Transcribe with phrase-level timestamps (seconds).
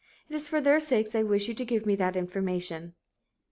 [0.29, 2.95] It is for there sakes I wish you to give me that information."